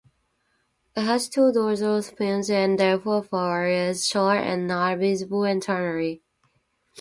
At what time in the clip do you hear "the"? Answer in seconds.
2.79-2.99